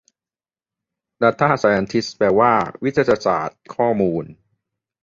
[1.21, 4.23] ดาต้าไซเอนทิสต์ แปลว่านักวิทยาศาสตร์ข้อมูล